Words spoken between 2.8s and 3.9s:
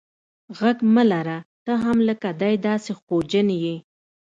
خوجن یې.